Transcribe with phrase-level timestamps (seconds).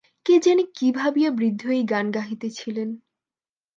[0.25, 2.89] কে জানে কী ভাবিয়া বৃদ্ধ এই গান গাহিতেছিলেন।